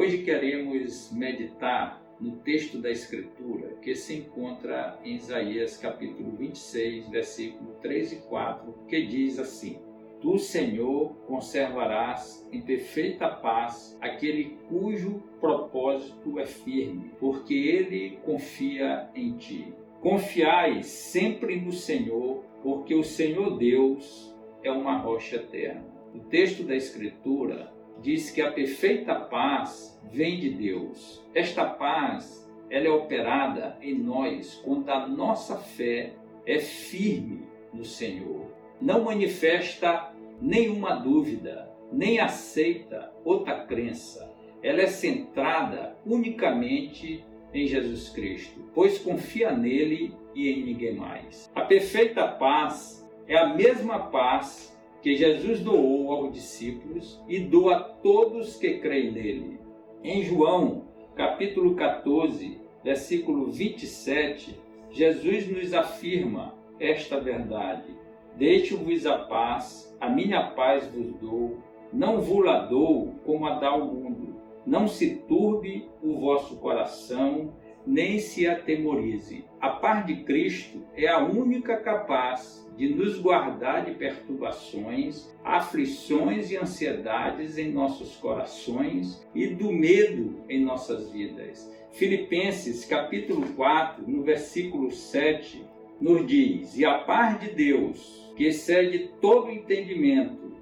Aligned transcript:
Hoje 0.00 0.22
queremos 0.22 1.12
meditar 1.12 2.02
no 2.18 2.36
texto 2.36 2.78
da 2.78 2.90
Escritura 2.90 3.74
que 3.82 3.94
se 3.94 4.16
encontra 4.16 4.98
em 5.04 5.16
Isaías 5.16 5.76
capítulo 5.76 6.30
26, 6.38 7.10
versículo 7.10 7.74
3 7.82 8.14
e 8.14 8.16
4, 8.16 8.74
que 8.88 9.04
diz 9.04 9.38
assim: 9.38 9.78
Tu, 10.22 10.38
Senhor, 10.38 11.14
conservarás 11.26 12.48
em 12.50 12.62
perfeita 12.62 13.28
paz 13.28 13.94
aquele 14.00 14.56
cujo 14.70 15.22
propósito 15.38 16.40
é 16.40 16.46
firme, 16.46 17.12
porque 17.20 17.52
ele 17.52 18.18
confia 18.24 19.06
em 19.14 19.36
ti. 19.36 19.70
Confiai 20.00 20.82
sempre 20.82 21.60
no 21.60 21.72
Senhor, 21.72 22.42
porque 22.62 22.94
o 22.94 23.04
Senhor 23.04 23.58
Deus 23.58 24.34
é 24.62 24.72
uma 24.72 24.96
rocha 24.96 25.36
eterna. 25.36 25.84
O 26.14 26.20
texto 26.20 26.62
da 26.62 26.74
Escritura 26.74 27.78
diz 28.00 28.30
que 28.30 28.40
a 28.40 28.52
perfeita 28.52 29.14
paz 29.14 30.00
vem 30.12 30.38
de 30.38 30.50
Deus. 30.50 31.22
Esta 31.34 31.64
paz, 31.64 32.48
ela 32.68 32.86
é 32.86 32.90
operada 32.90 33.76
em 33.82 33.94
nós 33.94 34.60
quando 34.64 34.88
a 34.88 35.06
nossa 35.06 35.56
fé 35.56 36.14
é 36.46 36.58
firme 36.58 37.46
no 37.72 37.84
Senhor. 37.84 38.46
Não 38.80 39.04
manifesta 39.04 40.12
nenhuma 40.40 40.94
dúvida, 40.94 41.70
nem 41.92 42.18
aceita 42.18 43.12
outra 43.24 43.64
crença. 43.66 44.30
Ela 44.62 44.82
é 44.82 44.86
centrada 44.86 45.96
unicamente 46.06 47.24
em 47.52 47.66
Jesus 47.66 48.08
Cristo, 48.10 48.70
pois 48.74 48.98
confia 48.98 49.52
nele 49.52 50.14
e 50.34 50.48
em 50.48 50.64
ninguém 50.64 50.94
mais. 50.94 51.50
A 51.54 51.62
perfeita 51.62 52.26
paz 52.26 53.08
é 53.26 53.36
a 53.36 53.54
mesma 53.54 54.10
paz 54.10 54.76
que 55.02 55.16
Jesus 55.16 55.60
doou 55.60 56.12
aos 56.12 56.32
discípulos 56.32 57.20
e 57.28 57.40
doa 57.40 57.76
a 57.76 57.80
todos 57.80 58.56
que 58.56 58.78
creem 58.78 59.12
nele. 59.12 59.60
Em 60.02 60.22
João, 60.22 60.84
capítulo 61.14 61.74
14, 61.74 62.60
versículo 62.84 63.50
27, 63.50 64.58
Jesus 64.90 65.48
nos 65.48 65.72
afirma 65.72 66.54
esta 66.78 67.20
verdade: 67.20 67.94
Deixo-vos 68.36 69.06
a 69.06 69.18
paz, 69.18 69.96
a 70.00 70.08
minha 70.08 70.50
paz 70.50 70.86
vos 70.88 71.14
dou, 71.14 71.58
não 71.92 72.20
vos 72.20 72.44
la 72.44 72.60
dou 72.60 73.14
como 73.24 73.46
a 73.46 73.58
dá 73.58 73.74
o 73.74 73.86
mundo. 73.86 74.40
Não 74.66 74.86
se 74.86 75.16
turbe 75.26 75.88
o 76.02 76.20
vosso 76.20 76.56
coração, 76.56 77.54
nem 77.86 78.18
se 78.18 78.46
atemorize. 78.46 79.44
A 79.60 79.70
paz 79.70 80.06
de 80.06 80.16
Cristo 80.24 80.82
é 80.96 81.08
a 81.08 81.18
única 81.18 81.76
capaz 81.76 82.68
de 82.76 82.94
nos 82.94 83.18
guardar 83.18 83.84
de 83.84 83.92
perturbações, 83.92 85.30
aflições 85.44 86.50
e 86.50 86.56
ansiedades 86.56 87.58
em 87.58 87.70
nossos 87.70 88.16
corações 88.16 89.26
e 89.34 89.48
do 89.48 89.70
medo 89.70 90.40
em 90.48 90.64
nossas 90.64 91.10
vidas. 91.10 91.70
Filipenses 91.92 92.84
capítulo 92.84 93.46
4, 93.54 94.08
no 94.08 94.22
versículo 94.22 94.90
7, 94.90 95.62
nos 96.00 96.26
diz: 96.26 96.78
E 96.78 96.84
a 96.84 96.98
paz 96.98 97.40
de 97.40 97.50
Deus, 97.50 98.32
que 98.36 98.46
excede 98.46 99.10
todo 99.20 99.50
entendimento, 99.50 100.52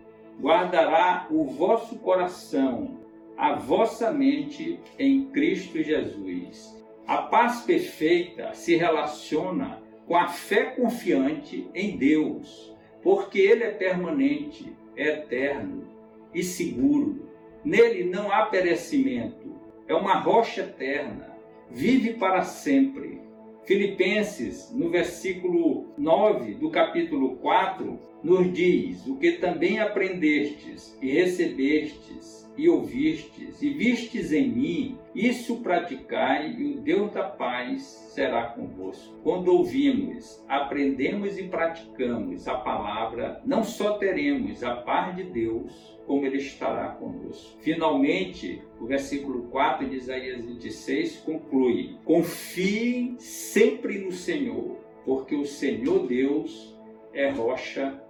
guardará 0.41 1.29
o 1.31 1.45
vosso 1.45 1.99
coração, 1.99 2.99
a 3.37 3.55
vossa 3.55 4.11
mente 4.11 4.81
em 4.99 5.27
Cristo 5.27 5.81
Jesus. 5.83 6.77
A 7.09 7.23
paz 7.23 7.63
perfeita 7.63 8.53
se 8.53 8.77
relaciona 8.77 9.83
com 10.07 10.15
a 10.15 10.29
fé 10.29 10.65
confiante 10.65 11.67
em 11.75 11.97
Deus, 11.97 12.77
porque 13.03 13.39
Ele 13.39 13.65
é 13.65 13.71
permanente, 13.71 14.71
é 14.95 15.09
eterno 15.15 15.89
e 16.35 16.43
seguro. 16.43 17.27
Nele 17.65 18.05
não 18.05 18.31
há 18.31 18.45
perecimento, 18.45 19.59
é 19.87 19.95
uma 19.95 20.19
rocha 20.19 20.61
eterna, 20.61 21.35
vive 21.71 22.13
para 22.13 22.43
sempre. 22.43 23.23
Filipenses, 23.65 24.71
no 24.75 24.91
versículo 24.91 25.87
9 25.97 26.57
do 26.57 26.71
capítulo 26.71 27.37
4, 27.37 27.99
nos 28.23 28.53
diz: 28.53 29.07
O 29.07 29.17
que 29.17 29.33
também 29.33 29.79
aprendestes 29.79 30.97
e 31.01 31.13
recebestes 31.13 32.49
e 32.59 32.69
ouvistes 32.69 33.63
e 33.63 33.71
vistes 33.71 34.33
em 34.33 34.49
mim, 34.51 34.99
isso 35.15 35.61
praticai 35.61 36.53
e 36.59 36.65
o 36.65 36.81
Deus 36.81 37.13
da 37.13 37.23
paz 37.23 37.83
será 38.13 38.49
convosco. 38.49 39.15
Quando 39.23 39.53
ouvimos, 39.53 40.45
aprendemos 40.49 41.39
e 41.39 41.45
praticamos 41.45 42.49
a 42.49 42.57
palavra, 42.57 43.41
não 43.47 43.63
só 43.63 43.97
teremos 43.97 44.65
a 44.65 44.75
paz 44.75 45.15
de 45.15 45.23
Deus, 45.23 45.97
como 46.05 46.27
ele 46.27 46.39
estará 46.39 46.89
conosco. 46.89 47.59
Finalmente, 47.61 48.61
o 48.81 48.87
versículo 48.87 49.43
4 49.51 49.89
de 49.89 49.97
Isaías 49.97 50.45
26 50.45 51.19
conclui: 51.19 51.97
Confiem 52.05 53.15
sempre 53.21 53.99
no 53.99 54.11
Senhor, 54.11 54.79
porque 55.05 55.37
o 55.37 55.45
Senhor 55.45 56.09
Deus 56.09 56.77
é 57.13 57.31
rocha 57.31 58.03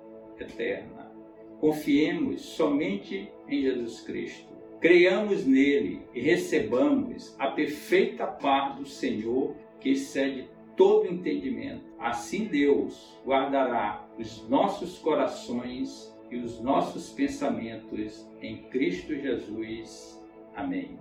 eterna. 0.43 1.11
Confiemos 1.61 2.43
somente 2.43 3.31
em 3.49 3.63
Jesus 3.63 4.01
Cristo. 4.01 4.49
Creiamos 4.81 5.45
nele 5.45 6.03
e 6.15 6.21
recebamos 6.21 7.35
a 7.39 7.49
perfeita 7.49 8.27
paz 8.27 8.77
do 8.77 8.87
Senhor 8.87 9.57
que 9.81 9.91
excede 9.91 10.49
todo 10.77 11.13
entendimento. 11.13 11.83
Assim 11.99 12.45
Deus 12.45 13.19
guardará 13.27 14.09
os 14.17 14.49
nossos 14.49 14.99
corações 14.99 16.17
e 16.31 16.37
os 16.37 16.61
nossos 16.61 17.11
pensamentos 17.11 18.25
em 18.41 18.59
Cristo 18.69 19.15
Jesus. 19.15 20.23
Amém. 20.55 20.97